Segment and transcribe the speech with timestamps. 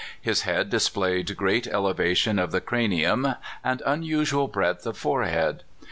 [0.19, 5.61] His head displayed great elevation of the cranium, and unusual breadth of forehead.